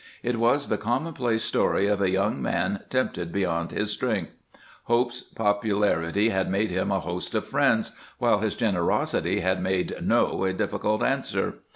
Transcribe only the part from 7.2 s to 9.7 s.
of friends, while his generosity had